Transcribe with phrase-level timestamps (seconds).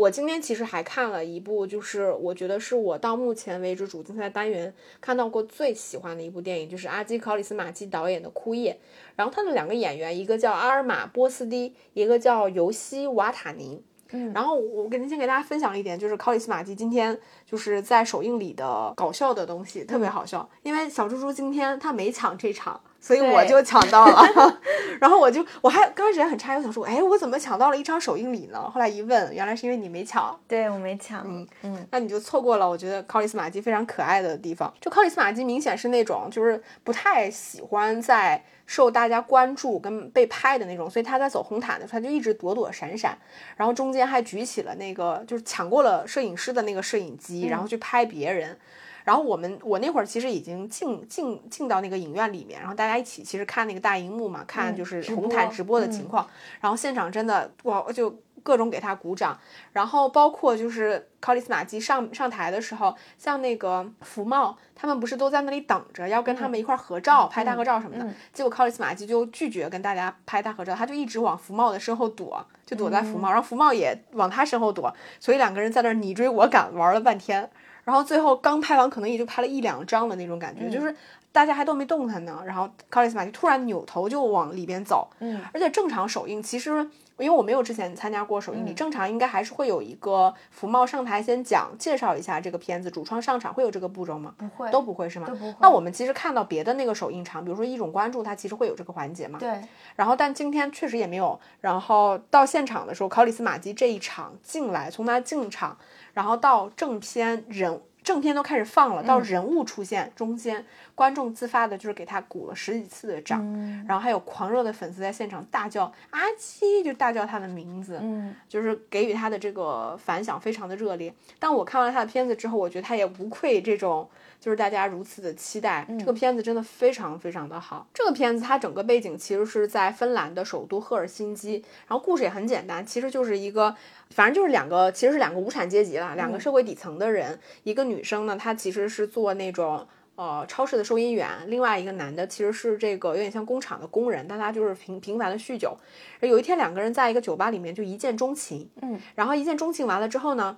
[0.00, 8.72] 我今天其实还看了一部，就是我觉得是我到目前为止主竞赛单元看到过最喜欢的一部电影，就是阿基考里斯马基导演的《枯叶》。
[9.14, 13.82] 然后他的两个演员，一个叫阿尔玛波斯蒂，一个叫尤西瓦塔尼。
[14.12, 20.48] 嗯，然后我给您先给大家分享一点，就是考里斯马基今天就是在首映里的搞笑的东西，特别好笑。
[20.62, 22.80] 因为小猪猪今天他没抢这场。
[23.00, 24.60] 所以我就抢到了，
[25.00, 28.70] 然后我就我还刚开始还很诧异，我想说，哎，我怎么抢到了一场首映礼呢？
[28.70, 30.38] 后来一问，原来是因为你没抢。
[30.46, 32.68] 对我没抢，嗯嗯，那你就错过了。
[32.68, 43.16] 我觉得考里斯马基非常可爱的地方，就考里斯马基明显是那种就是不太喜欢在受大家关注跟被拍的那种，所以他在走红毯的时候他就一直躲躲闪闪，
[43.56, 48.58] 然后中间还举起了那个就是抢过了摄影师的那个摄影机，然后去拍别人。
[49.04, 56.26] 然后我们我那会儿其实已经进进进到那个影院里面，然后大家一起其实看那个大荧幕嘛，看就是红毯直播的情况。
[56.60, 59.38] 然后现场真的哇，就各种给他鼓掌。
[59.72, 68.06] 然后包括就是考里斯马基上上台的时候，像那个福茂他们不是都在那里等着要跟他们一块合照、拍大合照什么的。
[68.32, 77.50] 结果考里斯马基就拒绝跟大家拍大合照，他就一直往福茂的身后躲，就躲在福茂，然后福茂也往他身后躲，所以两个人在那你追我赶玩了半天。
[77.84, 80.94] 然后最后刚拍完，可能也就拍了一两张的那种感觉，就是
[81.32, 82.42] 大家还都没动弹呢。
[82.44, 86.86] 然后克里斯马就突然扭头就往里边走，嗯，而且正常首映其实
[87.20, 94.34] 因为我没有之前参加过首映礼，正常应该还是会有一个福茂上台先讲介绍一下这个片子，主创上场会有这个步骤吗？
[94.38, 95.26] 不会，都不会是吗？
[95.28, 95.54] 都不会。
[95.60, 99.38] 那我们其实看到别的那个首映场，比如说一种关注，它其实会有这个环节嘛？
[99.38, 99.60] 对。
[99.96, 101.38] 然后但今天确实也没有。
[101.60, 105.76] 然后到现场的时候，考里斯马基这一场进来，从他进场，
[106.14, 107.80] 然后到正片人。
[108.02, 113.44] 正片都开始放了，到人物出现中间，观众自发的就是给他鼓了十几次的掌，
[113.86, 121.14] 然后还有狂热的粉丝在现场大叫阿七，就大叫他的名字，嗯，就是给予他的这个反响非常的热烈。
[121.38, 124.08] 但我看完他的片子之后，我觉得他也无愧这种。
[124.40, 127.86] 就是大家如此的期待，这个片子真的非常非常的好。
[127.92, 133.76] 这个片子它整个背景其实是在芬兰的首都赫尔辛基，然后故事也很简单，其实就是一个，
[134.10, 137.38] 反正就是两个，其实是两个无产阶级啦，两个社会底层的人。
[137.64, 145.76] 一个女生呢，她其实是做那种呃超市的收银员；另外一个男的其实是这个有点像工厂的工人，但他就是频频繁的酗酒。
[146.22, 150.56] 有一天两个人在一个酒吧里面就一见钟情，嗯，然后一见钟情完了之后呢？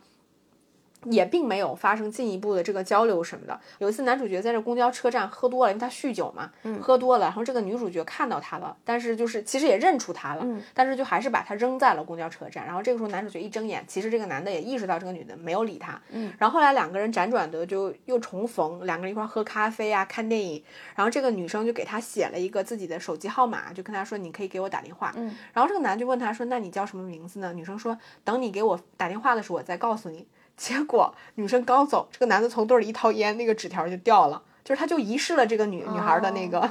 [1.04, 3.58] 也并没有发生进一步的这个交流什么的。
[3.78, 7.26] 有一次，男主角在这公交车站喝多了，因为他酗酒嘛，喝多了。
[7.26, 12.64] 然后这个女主角看到他了，但是就是其实也认出他了，但是就还是把他扔在了公交车站。
[12.64, 16.00] 然后这个时候，男主角一睁眼，其实这个男的也意识到这个女的没有理他。
[16.10, 20.62] 嗯，然后后来两个人辗转的就又重逢，两个人一块喝咖啡啊，看电影。
[20.94, 30.26] 然后这个女生就给他写了一个自己的手机号码，就跟他说：“你可以给我打电话。”嗯，然后这个男就问他说：“那你叫什么名字呢？”女生说：“等你给我打电话的时候，我再告诉你。”
[30.56, 36.70] 结果女生刚走，这个男的从兜里一掏烟，那个纸条就掉了，就是他就遗失了这个女女孩的那个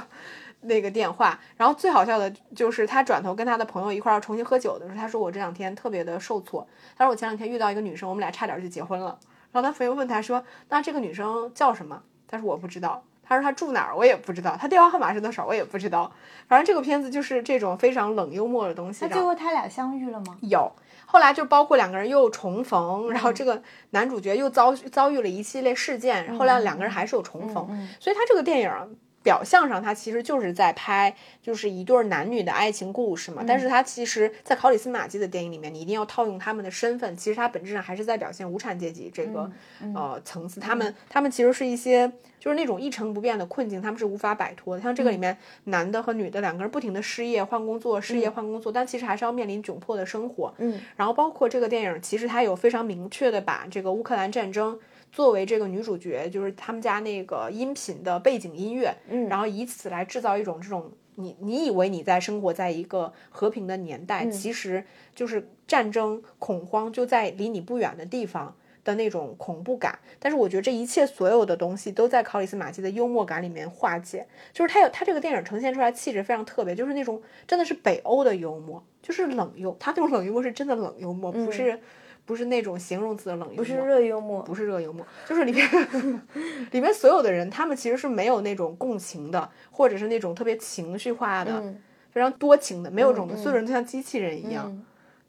[0.62, 1.38] 那个电话。
[1.56, 6.66] 然后最好笑的就是他转头跟他的朋友一块儿要重新喝酒的时候，他说我这两天特别的受挫。
[6.96, 9.18] 他说我前两天遇到一个女生，我们俩差点就结婚了。
[9.50, 12.02] 然后他朋友问他说，那这个女生叫什么？
[12.26, 13.04] 他说我不知道。
[13.32, 16.12] 他说他住哪儿我也不知道，他电话号码是多少我也不知道。
[16.46, 19.04] 反正这个片子就是这种非常冷幽默的东西。
[19.04, 20.36] 那最后他俩相遇了吗？
[20.42, 20.70] 有。
[21.06, 28.70] 后来就包括两个人又重逢，然后这个男主角又遭遭遇了一系列事件，后来两个人还是有重逢，所以他这个电影
[29.22, 39.50] 表象上它其实就是在拍就是一对男女的爱情故事嘛，但是它其实，在考里斯马基的电影里面，你一定要套用他们的身份，其实它本质上还是在表现无产阶级这个
[39.94, 42.12] 呃层次，他们他们其实是一些。
[42.42, 44.82] 就是那种一成不变的困境，他们是无法摆脱的。
[44.82, 50.52] 像这个里面，男的和女的两个人不停的失业换工作，失业换工作，但其实还是要面临窘迫的生活。
[50.58, 54.76] 嗯，然后包括这个电影，其实它有非常明确的把这个乌克兰战争
[55.12, 58.92] 作为这个女主角，就是他们家那个音频的背景音乐。
[59.08, 68.56] 嗯，然后以此来制造一种这种你你以为你在生活在一个和平的年代，其实就是战争恐慌就在离你不远的地方。
[68.84, 74.26] 的那种恐怖感，但是我觉得这一切所有的东西都在考里斯马基的幽默感里面化解。
[74.52, 79.76] 就是他有他这个电影呈现出来气质非常特别，就是那种真的是北欧的幽默，就是冷幽。
[79.78, 81.78] 他那种冷幽默是真的冷幽默，不是
[82.32, 85.68] 不是那种形容词的冷幽默，不是热幽默，不是热幽默，就是里面
[86.72, 91.62] 里面所有的人，他们其实是没有那种共情的，或者是那种特别情绪化的，
[92.10, 94.82] 非常多情的，没有这种的，所有人都像机器人一样。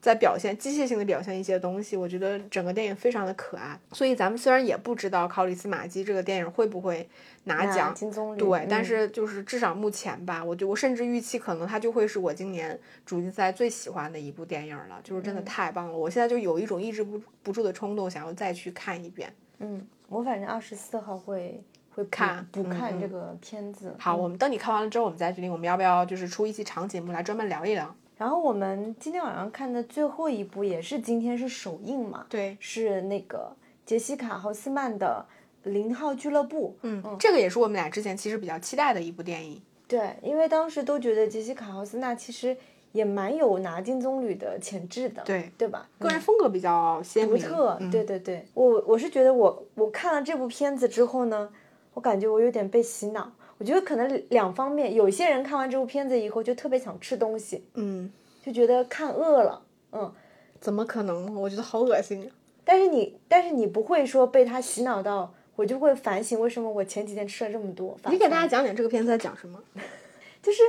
[0.03, 3.79] 在表现机械性的表现一些东西，我觉得整个电影非常的可爱。
[3.93, 7.07] 所以咱们虽然也不知道《考里斯马基》这个电影会不会
[7.45, 15.97] 拿奖，金棕榈，对，但嗯是就是至少目前吧，我就我甚至预期可能它就会是我今年主竞赛最喜欢的一部电影了，就是真的嗯太棒了。
[15.97, 19.33] 我现在就有一种抑制不不住的冲动，想要再去看一遍。
[19.59, 21.63] 嗯，我反正二十四号会
[21.95, 23.95] 会看补嗯嗯看这个片子。
[23.97, 27.95] 好，嗯我们等你看完了之后，我们再决定我们要不要就是出一期长节目来专门聊一聊。
[28.17, 33.51] 然后我们今天晚上看的最后一部也是今天是首映嘛，对，是那个
[33.85, 35.25] 杰西卡豪斯曼的
[35.69, 36.69] 《零号俱乐部》。
[36.83, 39.61] 嗯，嗯这个也是我们俩之前其实比较期待的一部电影。
[39.87, 42.55] 对，因为当时都觉得杰西卡豪斯纳其实
[42.93, 45.89] 也蛮有拿金棕榈的潜质的，对对吧？
[45.99, 51.49] 个人风格比较鲜明，独特，嗯对对对，我我是觉得我我看了这部片子之后呢，
[51.95, 53.31] 我感觉我有点被洗脑。
[53.57, 58.11] 我觉得可能两方面，有些人看完这部片子以后就特别想吃东西，嗯，
[58.41, 59.61] 就觉得看饿了，
[59.91, 60.13] 嗯。
[60.59, 61.35] 怎么可能？
[61.35, 62.23] 我觉得好恶心。
[62.23, 62.31] 啊
[62.65, 67.97] 但是你但是你不会说被他洗脑到，我就会反省为什么我前几天吃了这么多。
[68.05, 69.61] 你给大家讲讲这个片子在讲什么？
[70.41, 70.61] 就是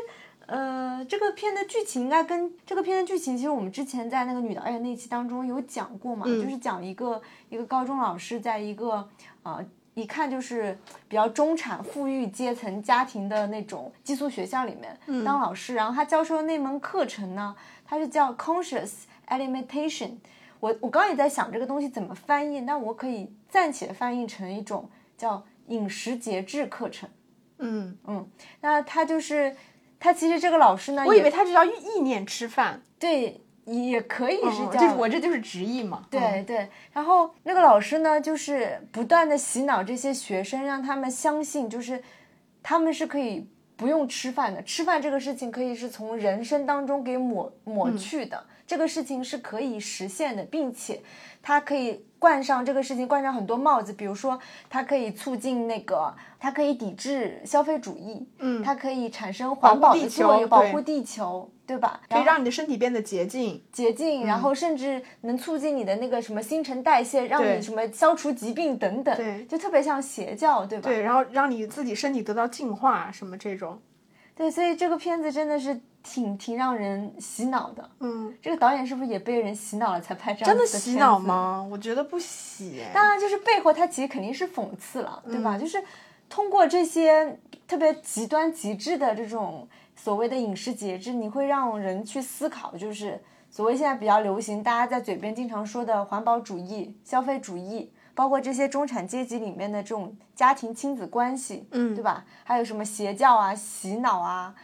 [0.46, 9.08] 呃，这个片的剧情应该跟这个片的剧情，其实我们之前在那个女导演那期当中有讲过嘛，就是讲一个一个高中老师在一个
[9.44, 9.64] 呃
[9.94, 10.76] 一看就是
[11.08, 17.55] 比较中产富裕阶层家庭的那种寄宿学校里面、当老师，然后他教授的那门课程呢，
[17.85, 18.93] 它是叫 Conscious
[19.29, 20.17] Alimentation。
[20.61, 27.08] 我我刚刚也在想这个东西怎么翻译，那我可以暂且翻译成一种叫饮食节制课程。
[27.58, 28.29] 嗯嗯，
[28.62, 29.55] 那他就是
[30.00, 36.05] 他其实这个老师呢，我以为他就叫意念吃饭，对也可以是叫、嗯就是我这就是直译嘛。
[36.11, 42.02] 对对，然后那个老师呢，就是不断的洗脑这些学生，让他们相信，就是
[42.62, 51.00] 他们是可以不用吃饭的，吃饭这个事情可以是从人生当中给抹抹去的，这个事情是可以实现的，并且
[51.43, 54.38] 它可以冠上这个事情冠上很多帽子，比如说
[54.70, 58.62] 它可以促进那个，它可以抵制消费主义，嗯。
[58.62, 62.00] 它可以产生环保的作用，保护地球，对吧？
[62.11, 63.62] 可以让你的身体变得洁净。
[63.72, 70.88] 洁净，然后甚至能促进你的那个什么新陈代谢，让你什么消除疾病等等，对就特别像邪教，对吧？
[70.88, 73.78] 对，然后让你自己身体得到净化，什么这种。
[74.34, 77.88] 对，所以这个片子真的是挺挺让人洗脑的。
[78.00, 81.19] 嗯，这个导演是不是也被人洗脑了才拍这样真的真的洗脑？
[81.19, 81.67] 吗？
[81.70, 82.81] 我觉得不洗。
[82.81, 85.56] 哎当然，就是背后他其实肯定是讽刺了，对嗯吧？
[85.56, 85.82] 就是
[86.28, 87.38] 通过这些
[87.69, 102.25] 特别极端极致的这种所谓的饮食节制，你会让人去思考，就是所谓现在比较流行，大家在嘴边经常说的环保主义、消费主义，包括这些中产阶级里面的这种家庭亲子关系，嗯对吧？
[102.43, 104.55] 还有什么邪教啊、洗脑啊。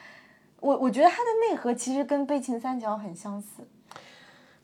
[0.60, 3.66] 我我觉得它的内核其实跟《悲情三角》很相似，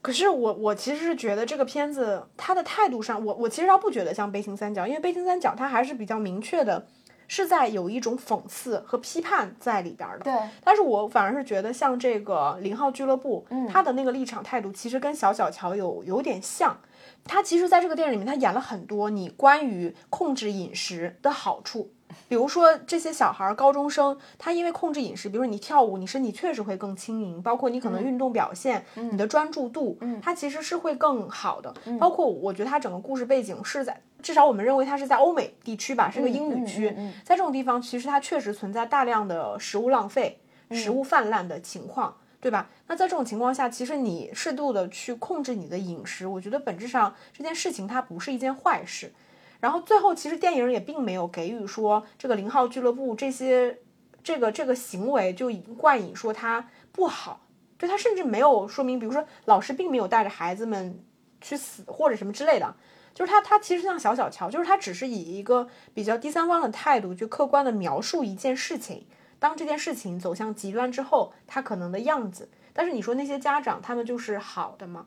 [0.03, 6.87] 可是我我其实是觉得这个片子它的态度上，我我其实倒不觉得像《悲情三角》，因为《悲情三角》它还是比较明确的，
[7.29, 10.25] 是在有一种讽刺和批判在里边儿的。
[10.25, 10.35] 对，
[10.65, 16.77] 但是我反而是觉得像这个零号俱乐部，嗯他的那个立场态度其实跟小小乔有有点像。
[17.25, 21.91] 他其实在这个电影里面，他演了很多你关于控制饮食的好处，
[22.29, 31.75] 比如说这些小孩儿、高中生，他因为控制饮食，比如说你跳舞，你身体确实会更轻盈，包括你可能运动表现，你的专注度，它其实是会更好的。
[31.99, 36.89] 包括我觉得他整个故事背景是在，至少我们认为它是在欧美地区吧，是个英语区，
[37.23, 40.41] 在这种地方，其实它确实存在大量的食物浪费、
[40.73, 42.17] 食物泛滥的情况。
[42.39, 42.69] 对吧？
[42.87, 49.13] 那在这种情况下，其实你适度的去控制你的饮食，我觉得本质上这件事情它不是一件坏事。
[49.59, 53.79] 然后最后，其实电影也并没有给予说这个零号俱乐部这些
[54.23, 57.41] 这个这个行为就已经冠以说它不好，
[57.79, 61.03] 对他甚至没有说明，比如说老师并没有带着孩子们
[61.41, 62.77] 去死或者什么之类的。
[63.17, 69.07] 就是他，他其实像小小乔，就是他只是以一个比较第三方的态度去客观的描述一件事情，
[69.39, 72.51] 当这件事情走向极端之后，他可能的样子。
[72.75, 75.07] 但是你说那些家长，他们就是好的吗？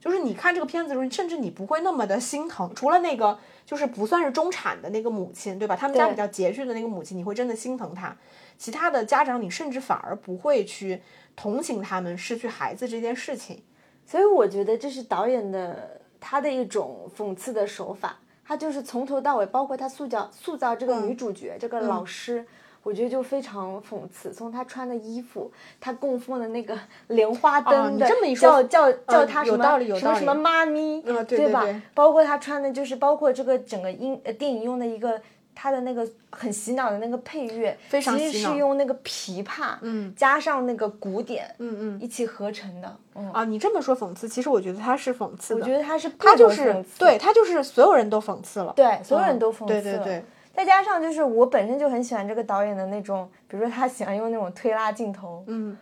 [0.00, 5.76] 就是你看这个片子的时候，甚至你不会那么的心疼，除了那个就是不算是中产的那个母亲，对吧？
[5.76, 8.16] 他们家比较拮据的那个母亲，你会真的心疼她。
[8.58, 11.00] 其他的家长，你甚至反而不会去
[11.36, 13.62] 同情他们失去孩子这件事情。
[14.04, 18.16] 所以我觉得这是导演的他的一种讽刺的手法，
[18.46, 22.46] 他就是从头到尾，包括他塑造塑造这个女主角、这个老师。
[22.82, 25.50] 我觉得就非常讽刺，从她穿的衣服，
[25.80, 26.78] 她供奉的那个
[27.08, 31.62] 莲花灯的，哦你这么一说叫叫叫她什么、什么什么妈咪，嗯对对吧？
[31.64, 35.18] 对包括她穿的，就是包括这个整个音呃电影用的一个
[35.54, 40.12] 它的那个很洗脑的那个配乐，非常其实是用那个琵琶，嗯。
[40.14, 42.00] 加上那个鼓点，嗯嗯。
[42.00, 42.96] 一起合成的。
[43.14, 49.82] 嗯，啊，你这么说讽刺，其实我觉得他是讽刺的，我觉得他是他就是对他就是所有人都讽刺了，对，所有人嗯都讽刺了。
[49.82, 55.76] 对对对，再加上就是我本身就很喜欢这个导演的那种，比如说他喜欢用那种推拉镜头，嗯，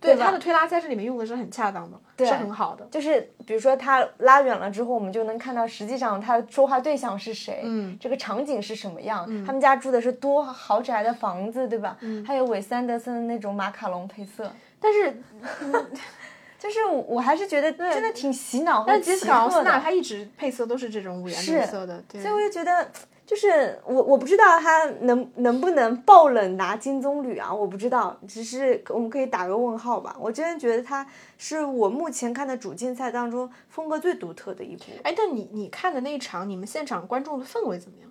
[0.00, 2.86] 对吧他的推拉在这里面用的是很恰当的，是很好的。
[2.90, 11.96] 就是比如说他拉远了之后，我们就能看到实际上他说话对象是谁，嗯，这个场景是什么样，他们家住的是多豪宅的房子，对吧？
[12.00, 14.50] 嗯还有韦斯安德森的那种马卡龙配色，
[14.80, 15.20] 但是，
[16.58, 19.78] 就是我我还是觉得真的挺洗脑和但杰奇斯卡奥斯纳。
[19.78, 22.90] 他一直配色都是这种五颜六色的，对所以我就觉得，
[23.28, 30.16] 就是我我不知道他能能不能爆冷拿金棕榈啊，我不知道，只是我们可以打个问号吧。
[30.18, 31.06] 我真的觉得他
[31.36, 38.10] 是我目前看的主竞赛当中风格最独特的一部，哎，但你你看的那一场，你们现场观众的氛围怎么样？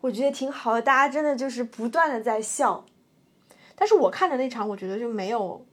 [0.00, 2.86] 我觉得挺好的，大家真的就是不断的在笑。
[3.76, 5.66] 但是我看的那场，我觉得就没有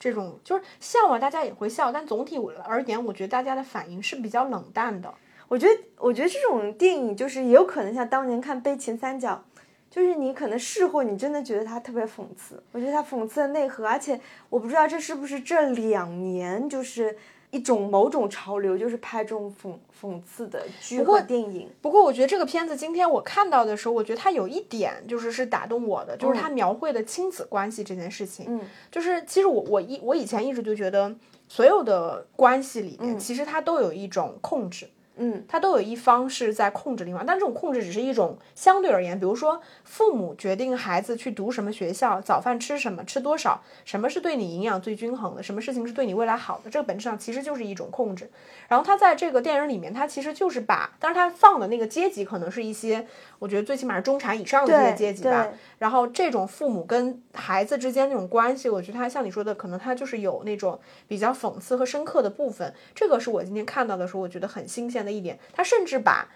[0.00, 5.12] 这种，就是笑啊，大家也会笑，但总体而言，我觉得大家的反应是比较冷淡的。
[5.48, 9.42] 我觉得，我觉得这种电影就是也有可能像当年看《悲情三角》，
[9.90, 12.62] 就是你可能事后你真的觉得它特别讽刺。
[12.72, 17.16] 我觉得它讽刺的内核，而且我不知道这是不是这两年就是
[17.50, 21.70] 一种某种潮流，就是拍这种讽讽刺的剧和电影。
[21.80, 28.44] 不过我觉得这个片子今天我看到的时候，我觉得它有一点就是是打动我的，就是它描绘的亲子关系这件事情。
[28.46, 31.16] 嗯，就是其实我我一我以前一直就觉得，
[31.48, 34.86] 所有的关系里面，其实它都有一种控制。
[35.18, 48.30] 嗯，它都有一方是在控制另外，但这种控制只是一种相对而言，比如说父母决定孩子去读什么学校，早饭吃什么，吃多少，什么是对你营养最均衡的，什么事情是对你未来好的，这个本质上其实就是一种控制。
[48.68, 53.06] 然后他在这个电影里面，他其实就是把，但是他放的那个阶级可能是一些，
[53.38, 55.48] 我觉得最起码是中产以上的这些阶级吧。
[55.78, 62.74] 然后这种父母跟孩子之间那种关系，我觉得他像你说的，可能他就是有那种比较讽刺和深刻的部分。
[62.94, 65.38] 这个是我今天看到的时候，我觉得很新鲜的一点。
[65.54, 66.28] 他甚至把，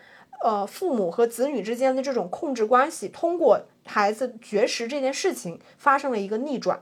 [0.42, 6.80] 呃，父母和子女之间的这种控制关系，通过孩子绝食这件事情发生了一个逆转。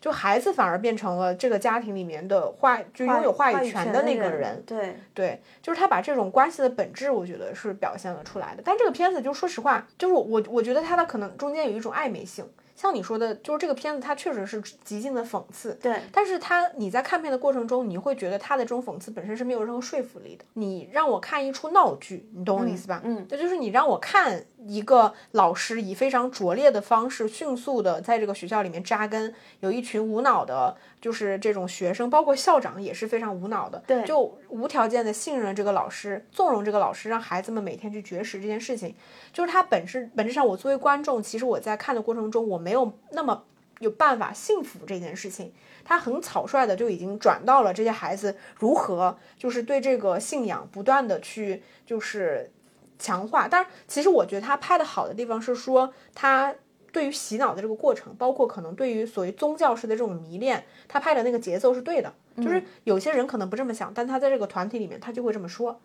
[0.00, 4.62] 就孩子反而变成了这个家庭里面的话，就拥有话语权的那个人。
[4.66, 8.62] 对对，就是他把这种关系的本质，我觉得是表现了出来的。
[8.64, 12.44] 但这个片子就说实话，就是我我觉得他的可能中间有一种暧昧性。
[12.74, 20.44] 像你说的，就是这个片子它确实是极尽的讽刺，对，但是它你在看片的过程中，你会觉得它的这种讽刺本身是没有任何说服力的。
[20.54, 23.00] 你让我看一出闹剧，你懂我的意思吧？
[23.04, 38.94] 嗯，这就是你让我看一个老师以非常拙劣的方式，迅速的在这个学校里面扎根，有一群无脑的，就是这种学生，包括校长也是非常无脑的，对，就无条件的信任这个老师，纵容这个老师，让孩子们每天去绝食这件事情，
[39.34, 43.44] 就是他本质本质上，我作为观众，其实我在看的过程中，我没有那么。
[43.80, 45.52] 有办法信服这件事情，
[45.84, 52.48] 他很草率的就已经转到了这些孩子如何就是对这个信仰不断的去就是
[52.96, 53.48] 强化。
[53.48, 56.54] 但是，其实我觉得他拍的好的地方是说，他
[56.92, 62.12] 对于洗脑的这个过程，包括可能对于所谓宗教式的这种迷恋，他拍的那个节奏是对的。
[62.36, 65.80] 就是有些人可能不这么想，但他在这个团体里面，他就会这么说。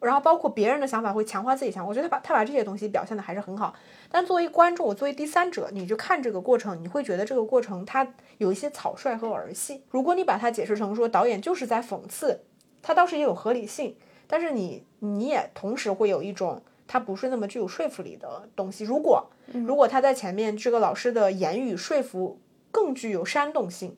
[0.00, 3.72] 然后包括别人的想法会强化自己想法，我觉得他把他把这些东西表现的还是很好。
[4.10, 9.84] 但作为观众，我作为第三者，你就看这个过程，你会觉得这个过程它有一些草率和儿戏。
[9.90, 12.40] 如果你把它解释成说导演就是在讽刺，
[12.82, 13.94] 它倒是也有合理性，
[14.26, 16.60] 但是你你也同时会有一种
[16.92, 18.84] 它不是那么具有说服力的东西。
[18.84, 19.26] 如果
[19.66, 22.38] 如果他在前面这个老师的言语说服
[22.70, 23.96] 更具有煽动性，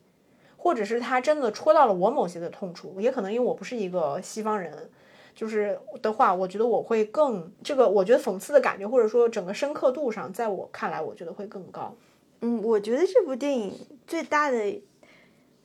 [0.55, 4.89] 或者是他真的戳到了我某些的痛处，也可能因为我不是一个西方人。
[5.35, 11.93] 就是的话，我觉得我会更这个，我觉得讽刺的感觉，或者说整个深刻度上，在我看来，我觉得会更高。
[12.39, 13.73] 嗯，我觉得这部电影
[14.07, 14.57] 最大的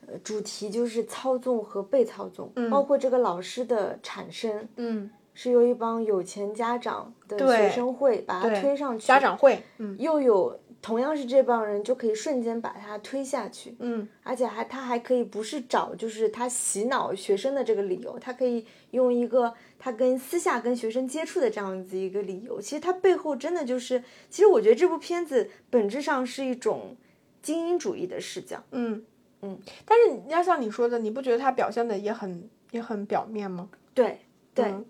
[0.05, 22.59] 呃主题就是操纵和被操纵，包括这个老师的产生，嗯，是由一帮有钱家长的学生会把他推上去，家长会，嗯又有同样是这帮人就可以瞬间把他推下去，嗯，而且还他还可以不是找就是他洗脑学生的这个理由，他可以用一个他跟私下跟学生接触的这样子一个理由。
[22.59, 26.95] 其实他背后真的就是，其实我觉得这部片子本质上是一种
[27.43, 28.63] 精英主义的视角。
[28.71, 29.03] 嗯
[29.43, 33.69] 嗯，但是要像你说的，你不觉得他表现的也很也很表面吗？
[33.93, 34.19] 对
[34.53, 34.65] 对。
[34.65, 34.85] 嗯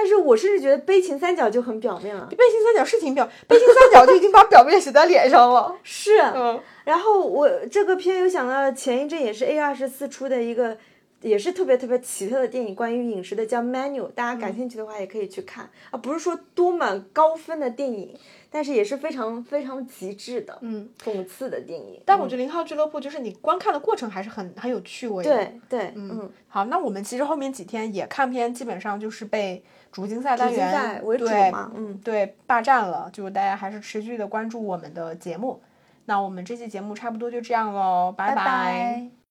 [0.00, 5.74] 但是我甚至觉得悲情三角就很表面了，悲情三角是挺表，悲情三角就已经把表面写在脸上了。
[5.82, 6.60] 是，嗯。
[6.84, 10.78] 然后我这个片又想到前一阵也是 A 二十四出的一个
[11.20, 18.16] 也是特别特别奇特的电影，关于饮食的叫《Menu》，大家感兴趣的话也可以去看啊，不是说多么高分的电影，
[18.50, 22.00] 但是也是非常非常极致的，嗯，讽刺的电影。
[22.06, 25.34] 但我觉得零号俱乐部就是你观看的过程还是很很有趣味的。
[25.34, 35.60] 对对，嗯，好，那我们其实后面几天也看片，基本上就是被主竞赛单元赛为主对嘛，嗯，对霸占了，就是大家还是持续的关注我们的节目。
[36.04, 39.17] 那我们这期节目差不多就这样喽，拜拜拜。